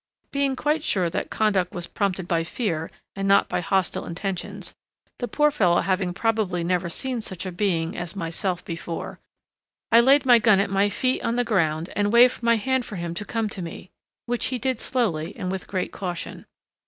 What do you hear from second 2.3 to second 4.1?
fear and not by hostile